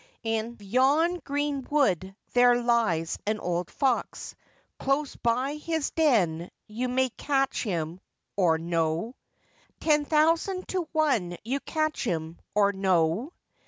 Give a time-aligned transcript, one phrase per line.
[0.23, 4.33] In yon green wood there lies an old fox,
[4.79, 7.99] Close by his den you may catch him,
[8.35, 9.13] or no;
[9.79, 13.31] Ten thousand to one you catch him, or no.